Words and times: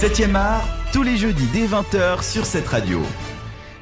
7e 0.00 0.34
art, 0.34 0.66
tous 0.94 1.02
les 1.02 1.18
jeudis 1.18 1.46
dès 1.52 1.66
20h 1.66 2.22
sur 2.22 2.46
cette 2.46 2.66
radio. 2.66 3.02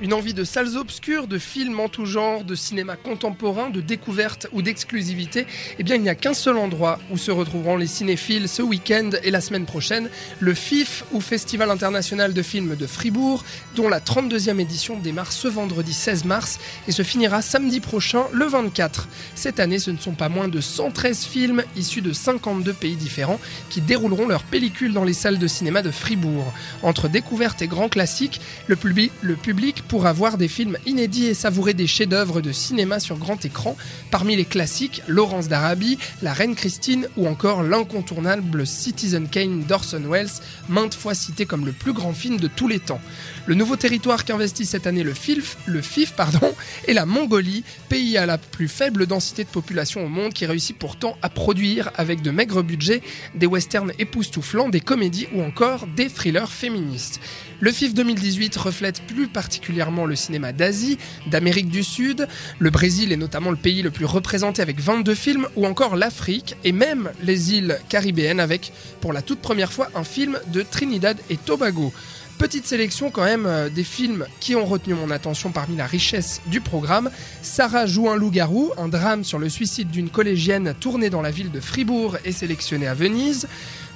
Une 0.00 0.12
envie 0.12 0.34
de 0.34 0.42
salles 0.42 0.76
obscures, 0.76 1.28
de 1.28 1.38
films 1.38 1.78
en 1.78 1.88
tout 1.88 2.04
genre, 2.04 2.42
de 2.42 2.56
cinéma 2.56 2.96
contemporain, 2.96 3.70
de 3.70 3.80
découverte 3.80 4.48
ou 4.52 4.60
d'exclusivité 4.60 5.46
Eh 5.78 5.84
bien, 5.84 5.94
il 5.94 6.02
n'y 6.02 6.08
a 6.08 6.16
qu'un 6.16 6.34
seul 6.34 6.56
endroit 6.56 6.98
où 7.12 7.16
se 7.16 7.30
retrouveront 7.30 7.76
les 7.76 7.86
cinéphiles 7.86 8.48
ce 8.48 8.60
week-end 8.60 9.10
et 9.22 9.30
la 9.30 9.40
semaine 9.40 9.66
prochaine, 9.66 10.10
le 10.40 10.52
FIF 10.52 11.04
ou 11.12 11.20
Festival 11.20 11.70
international 11.70 12.34
de 12.34 12.42
films 12.42 12.74
de 12.74 12.88
Fribourg, 12.88 13.44
dont 13.76 13.88
la 13.88 14.00
32e 14.00 14.58
édition 14.58 14.98
démarre 14.98 15.30
ce 15.30 15.46
vendredi 15.46 15.92
16 15.92 16.24
mars 16.24 16.58
et 16.88 16.92
se 16.92 17.02
finira 17.02 17.40
samedi 17.40 17.78
prochain 17.78 18.24
le 18.32 18.46
24. 18.46 19.06
Cette 19.36 19.60
année, 19.60 19.78
ce 19.78 19.92
ne 19.92 19.98
sont 19.98 20.14
pas 20.14 20.28
moins 20.28 20.48
de 20.48 20.60
113 20.60 21.24
films 21.24 21.62
issus 21.76 22.02
de 22.02 22.12
52 22.12 22.72
pays 22.72 22.96
différents 22.96 23.40
qui 23.70 23.80
dérouleront 23.80 24.26
leur 24.26 24.42
pellicule 24.42 24.92
dans 24.92 25.04
les 25.04 25.12
salles 25.12 25.38
de 25.38 25.46
cinéma 25.46 25.82
de 25.82 25.92
Fribourg. 25.92 26.52
Entre 26.82 27.08
découvertes 27.08 27.62
et 27.62 27.68
grands 27.68 27.88
classiques, 27.88 28.40
le 28.66 28.74
public 28.74 29.84
pour 29.94 30.06
avoir 30.06 30.38
des 30.38 30.48
films 30.48 30.76
inédits 30.86 31.26
et 31.26 31.34
savourer 31.34 31.72
des 31.72 31.86
chefs-d'œuvre 31.86 32.40
de 32.40 32.50
cinéma 32.50 32.98
sur 32.98 33.16
grand 33.16 33.44
écran. 33.44 33.76
Parmi 34.10 34.34
les 34.34 34.44
classiques, 34.44 35.02
Laurence 35.06 35.46
d'Arabie, 35.46 35.98
La 36.20 36.32
Reine 36.32 36.56
Christine 36.56 37.06
ou 37.16 37.28
encore 37.28 37.62
l'incontournable 37.62 38.66
Citizen 38.66 39.28
Kane 39.28 39.62
d'Orson 39.62 40.02
Welles, 40.10 40.26
maintes 40.68 40.94
fois 40.94 41.14
cité 41.14 41.46
comme 41.46 41.64
le 41.64 41.70
plus 41.70 41.92
grand 41.92 42.12
film 42.12 42.38
de 42.38 42.48
tous 42.48 42.66
les 42.66 42.80
temps. 42.80 43.00
Le 43.46 43.54
nouveau 43.54 43.76
territoire 43.76 44.24
qu'investit 44.24 44.66
cette 44.66 44.88
année 44.88 45.04
le 45.04 45.14
FIF, 45.14 45.58
le 45.66 45.80
FIF 45.80 46.14
pardon, 46.14 46.52
est 46.88 46.92
la 46.92 47.06
Mongolie, 47.06 47.62
pays 47.88 48.18
à 48.18 48.26
la 48.26 48.36
plus 48.36 48.66
faible 48.66 49.06
densité 49.06 49.44
de 49.44 49.48
population 49.48 50.04
au 50.04 50.08
monde 50.08 50.32
qui 50.32 50.44
réussit 50.44 50.76
pourtant 50.76 51.16
à 51.22 51.28
produire 51.28 51.92
avec 51.94 52.20
de 52.20 52.32
maigres 52.32 52.64
budgets 52.64 53.02
des 53.36 53.46
westerns 53.46 53.92
époustouflants, 54.00 54.70
des 54.70 54.80
comédies 54.80 55.28
ou 55.36 55.42
encore 55.42 55.86
des 55.86 56.08
thrillers 56.08 56.50
féministes. 56.50 57.20
Le 57.60 57.70
FIF 57.70 57.94
2018 57.94 58.56
reflète 58.56 59.02
plus 59.06 59.28
particulièrement 59.28 59.73
le 59.74 60.16
cinéma 60.16 60.52
d'Asie, 60.52 60.98
d'Amérique 61.26 61.68
du 61.68 61.82
Sud, 61.82 62.28
le 62.58 62.70
Brésil 62.70 63.12
est 63.12 63.16
notamment 63.16 63.50
le 63.50 63.56
pays 63.56 63.82
le 63.82 63.90
plus 63.90 64.04
représenté 64.04 64.62
avec 64.62 64.80
22 64.80 65.14
films, 65.14 65.46
ou 65.56 65.66
encore 65.66 65.96
l'Afrique 65.96 66.56
et 66.64 66.72
même 66.72 67.10
les 67.22 67.54
îles 67.54 67.78
caribéennes 67.88 68.40
avec, 68.40 68.72
pour 69.00 69.12
la 69.12 69.22
toute 69.22 69.40
première 69.40 69.72
fois, 69.72 69.88
un 69.94 70.04
film 70.04 70.38
de 70.48 70.62
Trinidad 70.62 71.16
et 71.30 71.36
Tobago. 71.36 71.92
Petite 72.38 72.66
sélection 72.66 73.12
quand 73.12 73.24
même 73.24 73.46
euh, 73.46 73.68
des 73.68 73.84
films 73.84 74.26
qui 74.40 74.56
ont 74.56 74.64
retenu 74.64 74.94
mon 74.94 75.10
attention 75.10 75.50
parmi 75.52 75.76
la 75.76 75.86
richesse 75.86 76.40
du 76.46 76.60
programme. 76.60 77.10
Sarah 77.42 77.86
joue 77.86 78.10
un 78.10 78.16
loup-garou, 78.16 78.72
un 78.76 78.88
drame 78.88 79.22
sur 79.22 79.38
le 79.38 79.48
suicide 79.48 79.90
d'une 79.90 80.10
collégienne 80.10 80.74
tournée 80.80 81.10
dans 81.10 81.22
la 81.22 81.30
ville 81.30 81.52
de 81.52 81.60
Fribourg 81.60 82.16
et 82.24 82.32
sélectionné 82.32 82.88
à 82.88 82.94
Venise. 82.94 83.46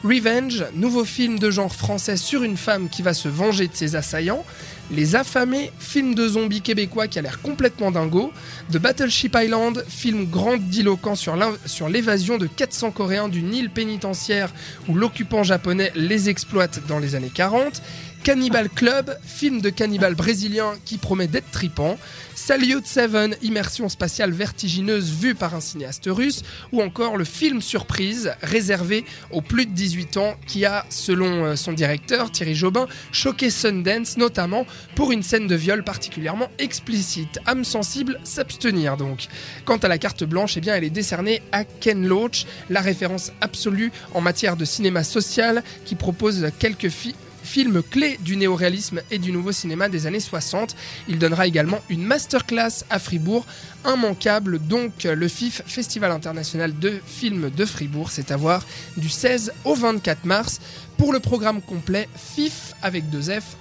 Revenge, 0.04 0.64
nouveau 0.74 1.04
film 1.04 1.40
de 1.40 1.50
genre 1.50 1.74
français 1.74 2.16
sur 2.16 2.44
une 2.44 2.56
femme 2.56 2.88
qui 2.88 3.02
va 3.02 3.14
se 3.14 3.28
venger 3.28 3.66
de 3.66 3.74
ses 3.74 3.96
assaillants. 3.96 4.44
Les 4.92 5.16
Affamés, 5.16 5.72
film 5.80 6.14
de 6.14 6.28
zombies 6.28 6.62
québécois 6.62 7.08
qui 7.08 7.18
a 7.18 7.22
l'air 7.22 7.42
complètement 7.42 7.90
dingo. 7.90 8.32
The 8.72 8.78
Battleship 8.78 9.36
Island, 9.38 9.84
film 9.88 10.26
grandiloquent 10.26 11.16
sur 11.16 11.88
l'évasion 11.88 12.38
de 12.38 12.46
400 12.46 12.92
Coréens 12.92 13.28
d'une 13.28 13.52
île 13.52 13.70
pénitentiaire 13.70 14.52
où 14.88 14.94
l'occupant 14.94 15.42
japonais 15.42 15.92
les 15.96 16.28
exploite 16.28 16.80
dans 16.86 17.00
les 17.00 17.16
années 17.16 17.32
40. 17.34 17.82
Cannibal 18.28 18.68
Club, 18.68 19.18
film 19.24 19.62
de 19.62 19.70
cannibale 19.70 20.14
brésilien 20.14 20.74
qui 20.84 20.98
promet 20.98 21.28
d'être 21.28 21.50
tripant. 21.50 21.96
Salyut 22.34 22.84
7, 22.84 23.38
immersion 23.40 23.88
spatiale 23.88 24.32
vertigineuse 24.32 25.10
vue 25.10 25.34
par 25.34 25.54
un 25.54 25.62
cinéaste 25.62 26.10
russe. 26.12 26.42
Ou 26.72 26.82
encore 26.82 27.16
le 27.16 27.24
film 27.24 27.62
surprise 27.62 28.32
réservé 28.42 29.06
aux 29.30 29.40
plus 29.40 29.64
de 29.64 29.70
18 29.70 30.18
ans 30.18 30.34
qui 30.46 30.66
a, 30.66 30.84
selon 30.90 31.46
euh, 31.46 31.56
son 31.56 31.72
directeur 31.72 32.30
Thierry 32.30 32.54
Jobin, 32.54 32.86
choqué 33.12 33.48
Sundance, 33.48 34.18
notamment 34.18 34.66
pour 34.94 35.10
une 35.10 35.22
scène 35.22 35.46
de 35.46 35.54
viol 35.54 35.82
particulièrement 35.82 36.50
explicite. 36.58 37.38
Âme 37.46 37.64
sensible, 37.64 38.20
s'abstenir 38.24 38.98
donc. 38.98 39.28
Quant 39.64 39.78
à 39.78 39.88
la 39.88 39.96
carte 39.96 40.24
blanche, 40.24 40.58
eh 40.58 40.60
bien, 40.60 40.74
elle 40.74 40.84
est 40.84 40.90
décernée 40.90 41.40
à 41.50 41.64
Ken 41.64 42.06
Loach, 42.06 42.44
la 42.68 42.82
référence 42.82 43.32
absolue 43.40 43.90
en 44.12 44.20
matière 44.20 44.58
de 44.58 44.66
cinéma 44.66 45.02
social 45.02 45.64
qui 45.86 45.94
propose 45.94 46.50
quelques 46.58 46.90
films 46.90 47.16
film 47.48 47.82
clé 47.82 48.18
du 48.22 48.36
néoréalisme 48.36 49.00
et 49.10 49.18
du 49.18 49.32
nouveau 49.32 49.52
cinéma 49.52 49.88
des 49.88 50.06
années 50.06 50.20
60. 50.20 50.76
Il 51.08 51.18
donnera 51.18 51.46
également 51.46 51.80
une 51.88 52.02
masterclass 52.02 52.84
à 52.90 52.98
Fribourg, 52.98 53.46
immanquable 53.86 54.58
donc 54.58 55.04
le 55.04 55.28
FIF 55.28 55.62
Festival 55.66 56.10
international 56.12 56.78
de 56.78 57.00
films 57.06 57.50
de 57.50 57.64
Fribourg, 57.64 58.10
c'est 58.10 58.30
à 58.30 58.36
voir 58.36 58.64
du 58.96 59.08
16 59.08 59.52
au 59.64 59.74
24 59.74 60.24
mars. 60.26 60.60
Pour 60.98 61.12
le 61.12 61.20
programme 61.20 61.62
complet, 61.62 62.08
FIF 62.34 62.74
avec 62.82 63.08
deux 63.10 63.22
F. 63.22 63.56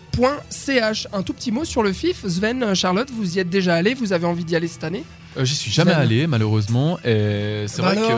.ch. 0.49 1.07
Un 1.13 1.21
tout 1.21 1.33
petit 1.33 1.51
mot 1.51 1.63
sur 1.63 1.83
le 1.83 1.93
FIF. 1.93 2.25
Sven, 2.27 2.73
Charlotte, 2.73 3.09
vous 3.11 3.35
y 3.37 3.39
êtes 3.39 3.49
déjà 3.49 3.75
allé 3.75 3.93
Vous 3.93 4.13
avez 4.13 4.25
envie 4.25 4.43
d'y 4.43 4.55
aller 4.55 4.67
cette 4.67 4.83
année? 4.83 5.03
Euh, 5.37 5.45
J'y 5.45 5.53
suis 5.53 5.69
jamais 5.71 5.93
allé, 5.93 6.25
malheureusement. 6.25 6.97
Et 7.05 7.65
c'est 7.67 7.83
Bah 7.83 7.93
vrai 7.93 8.07
que. 8.07 8.13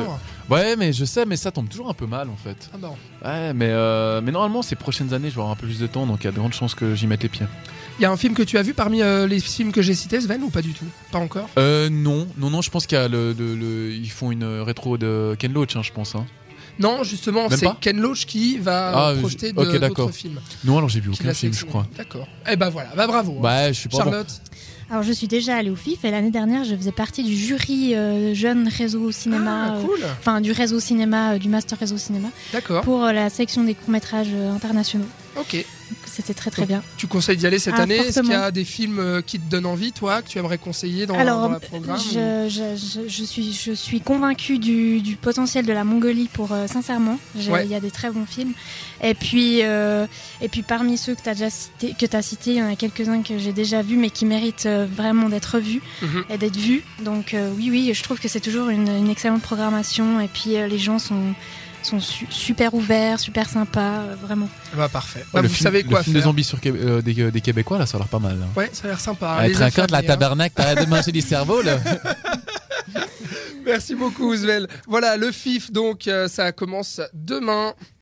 Ouais, 0.49 0.75
mais 0.75 0.93
je 0.93 1.05
sais, 1.05 1.25
mais 1.25 1.35
ça 1.37 1.51
tombe 1.51 1.69
toujours 1.69 1.89
un 1.89 1.93
peu 1.93 2.05
mal 2.07 2.29
en 2.29 2.35
fait. 2.35 2.69
Ah 2.73 2.77
bon. 2.77 2.95
Ouais, 3.23 3.53
mais, 3.53 3.69
euh, 3.69 4.21
mais 4.23 4.31
normalement, 4.31 4.61
ces 4.61 4.75
prochaines 4.75 5.13
années, 5.13 5.29
je 5.29 5.35
vais 5.35 5.41
avoir 5.41 5.51
un 5.51 5.55
peu 5.55 5.67
plus 5.67 5.79
de 5.79 5.87
temps, 5.87 6.05
donc 6.05 6.19
il 6.21 6.25
y 6.25 6.27
a 6.27 6.31
de 6.31 6.37
grandes 6.37 6.53
chances 6.53 6.75
que 6.75 6.95
j'y 6.95 7.07
mette 7.07 7.23
les 7.23 7.29
pieds. 7.29 7.45
Il 7.99 8.03
y 8.03 8.05
a 8.05 8.11
un 8.11 8.17
film 8.17 8.33
que 8.33 8.43
tu 8.43 8.57
as 8.57 8.61
vu 8.61 8.73
parmi 8.73 9.01
euh, 9.01 9.27
les 9.27 9.39
films 9.39 9.71
que 9.71 9.81
j'ai 9.81 9.93
cités, 9.93 10.21
Sven, 10.21 10.41
ou 10.41 10.49
pas 10.49 10.61
du 10.61 10.73
tout? 10.73 10.85
Pas 11.11 11.19
encore? 11.19 11.49
Euh, 11.57 11.89
non, 11.89 12.27
non, 12.37 12.49
non, 12.49 12.61
je 12.61 12.69
pense 12.69 12.87
qu'il 12.87 12.97
y 12.97 13.01
a 13.01 13.07
le, 13.07 13.33
le- 13.33 13.55
le- 13.55 13.91
ils 13.93 14.09
font 14.09 14.31
une 14.31 14.45
rétro 14.61 14.97
de 14.97 15.35
Ken 15.37 15.51
Loach, 15.53 15.75
hein, 15.75 15.81
je 15.83 15.91
pense. 15.91 16.15
Hein. 16.15 16.25
Non, 16.79 17.03
justement, 17.03 17.49
c'est 17.49 17.67
Ken 17.81 17.99
Loach 17.99 18.25
qui 18.25 18.57
va 18.57 18.91
Ah, 18.95 19.09
euh, 19.09 19.19
projeter 19.19 19.49
je- 19.49 19.53
de- 19.53 19.59
ok, 19.59 19.65
d'autres 19.67 19.79
d'accord. 19.79 20.11
films. 20.11 20.39
Non, 20.63 20.77
alors 20.77 20.87
j'ai 20.89 21.01
vu 21.01 21.09
aucun 21.09 21.33
film, 21.33 21.51
je 21.53 21.65
crois. 21.65 21.85
D'accord. 21.97 22.25
Eh 22.49 22.55
ben 22.55 22.69
voilà, 22.69 22.89
bah 22.95 23.05
bravo. 23.05 23.33
hein. 23.33 23.41
Bah, 23.41 23.67
je 23.73 23.77
suis 23.79 23.89
pas 23.89 24.05
bon. 24.05 24.11
Alors 24.91 25.03
je 25.03 25.11
suis 25.11 25.27
déjà 25.27 25.55
allée 25.57 25.69
au 25.69 25.75
FIF 25.75 26.03
et 26.03 26.09
l'année 26.11 26.31
dernière 26.31 26.63
je 26.63 26.75
faisais 26.75 26.91
partie 26.91 27.23
du 27.23 27.35
jury 27.35 27.93
euh, 27.95 28.33
jeune 28.33 28.67
réseau 28.67 29.11
cinéma, 29.11 29.67
Ah, 29.67 29.75
euh, 29.75 29.81
cool. 29.83 29.99
enfin 30.19 30.41
du 30.41 30.51
réseau 30.51 30.79
cinéma, 30.79 31.33
euh, 31.33 31.37
du 31.37 31.47
master 31.47 31.77
réseau 31.77 31.97
cinéma, 31.97 32.29
D'accord. 32.53 32.81
pour 32.83 33.03
la 33.05 33.29
section 33.29 33.63
des 33.63 33.75
courts 33.75 33.91
métrages 33.91 34.33
internationaux. 34.55 35.05
Ok. 35.39 35.63
C'était 36.19 36.33
très 36.33 36.51
très 36.51 36.65
bien. 36.65 36.83
Tu 36.97 37.07
conseilles 37.07 37.37
d'y 37.37 37.47
aller 37.47 37.59
cette 37.59 37.75
Ah, 37.77 37.83
année? 37.83 37.95
Est-ce 37.95 38.19
qu'il 38.19 38.31
y 38.31 38.33
a 38.33 38.51
des 38.51 38.65
films 38.65 38.99
euh, 38.99 39.21
qui 39.21 39.39
te 39.39 39.49
donnent 39.49 39.65
envie, 39.65 39.93
toi, 39.93 40.21
que 40.21 40.27
tu 40.27 40.37
aimerais 40.37 40.57
conseiller 40.57 41.05
dans, 41.05 41.17
Alors 41.17 41.47
dans 41.49 41.57
programme 41.61 41.97
je, 41.97 42.49
je- 42.49 42.75
je- 42.75 43.07
je 43.07 43.23
suis, 43.23 43.53
je 43.53 43.71
suis 43.71 44.01
convaincue 44.01 44.59
du, 44.59 44.99
du 44.99 45.15
potentiel 45.15 45.65
de 45.65 45.71
la 45.71 45.85
Mongolie 45.85 46.27
pour 46.33 46.51
euh, 46.51 46.67
sincèrement. 46.67 47.17
Il 47.37 47.49
Ouais. 47.49 47.65
y 47.67 47.73
a 47.73 47.79
des 47.79 47.89
très 47.91 48.11
bons 48.11 48.25
films. 48.25 48.51
Et 49.01 49.13
puis, 49.13 49.59
euh, 49.63 50.07
et 50.41 50.49
puis 50.49 50.61
parmi 50.61 50.97
ceux 50.97 51.15
que 51.15 51.21
tu 51.21 51.29
as 51.29 51.35
déjà 51.35 51.49
cité, 51.49 51.95
que 51.97 52.15
as 52.17 52.21
cités, 52.21 52.51
il 52.51 52.57
y 52.57 52.61
en 52.61 52.69
a 52.69 52.75
quelques-uns 52.75 53.21
que 53.21 53.37
j'ai 53.37 53.53
déjà 53.53 53.81
vus 53.81 53.95
mais 53.95 54.09
qui 54.09 54.25
méritent 54.25 54.67
vraiment 54.67 55.29
d'être 55.29 55.57
vus 55.59 55.81
Mhm. 56.01 56.23
et 56.29 56.37
d'être 56.37 56.57
vus. 56.57 56.83
Donc 57.05 57.33
euh, 57.33 57.49
oui, 57.55 57.69
oui, 57.71 57.91
je 57.93 58.03
trouve 58.03 58.19
que 58.19 58.27
c'est 58.27 58.41
toujours 58.41 58.67
une, 58.67 58.89
une 58.89 59.09
excellente 59.09 59.41
programmation. 59.41 60.19
Et 60.19 60.27
puis 60.27 60.51
les 60.51 60.79
gens 60.79 60.99
sont, 60.99 61.33
sont 61.83 61.99
su- 61.99 62.27
super 62.29 62.73
ouverts, 62.73 63.19
super 63.19 63.49
sympas, 63.49 63.99
euh, 64.01 64.15
vraiment. 64.21 64.49
Bah 64.75 64.89
parfait. 64.89 65.19
Ouais, 65.19 65.25
Bah, 65.33 65.41
le 65.41 65.47
vous 65.47 65.53
film, 65.53 65.63
savez 65.63 65.83
le 65.83 65.89
quoi 65.89 66.03
film 66.03 66.13
faire. 66.13 66.21
des 66.21 66.25
zombies 66.27 66.43
sur 66.43 66.59
Qué- 66.59 66.71
euh, 66.75 67.01
des, 67.01 67.31
des 67.31 67.41
Québécois, 67.41 67.77
là, 67.79 67.85
ça 67.85 67.97
a 67.97 67.99
l'air 67.99 68.07
pas 68.07 68.19
mal. 68.19 68.37
hein. 68.41 68.47
Ouais, 68.55 68.69
ça 68.73 68.85
a 68.85 68.87
l'air 68.87 68.99
sympa. 68.99 69.27
hein, 69.31 69.35
Ah, 69.39 69.47
les 69.47 69.53
trinquante, 69.53 69.91
la 69.91 69.99
hein. 69.99 70.03
tabarnak, 70.03 70.53
t'arrêtes 70.55 70.85
de 70.85 70.89
manger 70.89 71.11
du 71.11 71.21
cerveau, 71.21 71.61
là. 71.61 71.77
Merci 73.65 73.93
beaucoup, 73.95 74.35
Sven. 74.35 74.67
Voilà, 74.87 75.15
le 75.17 75.31
FIF, 75.31 75.71
donc, 75.71 76.07
euh, 76.07 76.27
ça 76.27 76.51
commence 76.51 77.01
demain. 77.13 77.73